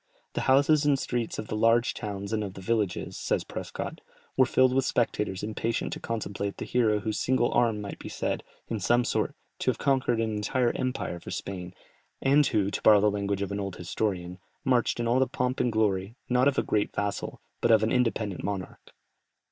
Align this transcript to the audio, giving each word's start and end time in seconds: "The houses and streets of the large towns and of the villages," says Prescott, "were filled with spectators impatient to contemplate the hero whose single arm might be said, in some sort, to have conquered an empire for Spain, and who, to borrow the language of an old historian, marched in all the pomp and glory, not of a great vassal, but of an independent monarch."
"The 0.33 0.41
houses 0.49 0.83
and 0.83 0.97
streets 0.97 1.37
of 1.37 1.47
the 1.47 1.55
large 1.55 1.93
towns 1.93 2.33
and 2.33 2.43
of 2.43 2.55
the 2.55 2.59
villages," 2.61 3.15
says 3.17 3.43
Prescott, 3.43 4.01
"were 4.35 4.47
filled 4.47 4.73
with 4.73 4.83
spectators 4.83 5.43
impatient 5.43 5.93
to 5.93 5.99
contemplate 5.99 6.57
the 6.57 6.65
hero 6.65 7.01
whose 7.01 7.19
single 7.19 7.51
arm 7.51 7.81
might 7.81 7.99
be 7.99 8.09
said, 8.09 8.41
in 8.67 8.79
some 8.79 9.05
sort, 9.05 9.35
to 9.59 9.69
have 9.69 9.77
conquered 9.77 10.19
an 10.19 10.41
empire 10.75 11.19
for 11.19 11.29
Spain, 11.29 11.75
and 12.19 12.47
who, 12.47 12.71
to 12.71 12.81
borrow 12.81 12.99
the 12.99 13.11
language 13.11 13.43
of 13.43 13.51
an 13.51 13.59
old 13.59 13.75
historian, 13.75 14.39
marched 14.65 14.99
in 14.99 15.07
all 15.07 15.19
the 15.19 15.27
pomp 15.27 15.59
and 15.59 15.71
glory, 15.71 16.15
not 16.27 16.47
of 16.47 16.57
a 16.57 16.63
great 16.63 16.91
vassal, 16.95 17.39
but 17.61 17.69
of 17.69 17.83
an 17.83 17.91
independent 17.91 18.43
monarch." 18.43 18.93